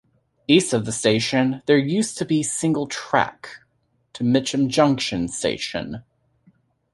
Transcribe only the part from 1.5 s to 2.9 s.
there used to be single